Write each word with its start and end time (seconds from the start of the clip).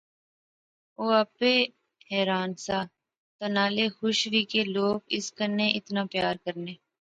او 0.97 1.05
آپے 1.21 1.53
حیران 2.11 2.49
سا 2.65 2.77
تہ 3.37 3.45
نالے 3.55 3.85
خوش 3.97 4.19
وی 4.31 4.41
کہ 4.51 4.61
لوک 4.73 4.99
اس 5.15 5.25
کنے 5.37 5.67
اتنا 5.77 6.01
پیار 6.13 6.35
کرنے 6.45 6.73